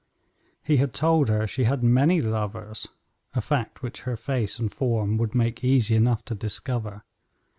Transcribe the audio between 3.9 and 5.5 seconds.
her face and form would